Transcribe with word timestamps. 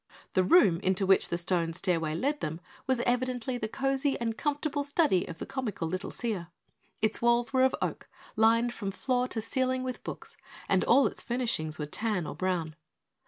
The 0.33 0.43
room 0.43 0.79
into 0.79 1.05
which 1.05 1.27
the 1.29 1.37
stone 1.37 1.73
stairway 1.73 2.15
led 2.15 2.39
them 2.39 2.59
was 2.87 3.01
evidently 3.01 3.59
the 3.59 3.67
cozy 3.67 4.19
and 4.19 4.35
comfortable 4.35 4.83
study 4.83 5.27
of 5.27 5.37
the 5.37 5.45
comical 5.45 5.87
little 5.87 6.09
seer. 6.09 6.47
Its 7.03 7.21
walls 7.21 7.53
were 7.53 7.63
of 7.65 7.75
oak, 7.83 8.09
lined 8.35 8.73
from 8.73 8.89
floor 8.89 9.27
to 9.27 9.39
ceiling 9.39 9.83
with 9.83 10.03
books, 10.03 10.35
and 10.67 10.83
all 10.85 11.05
its 11.05 11.21
furnishings 11.21 11.77
were 11.77 11.85
tan 11.85 12.25
or 12.25 12.33
brown. 12.33 12.75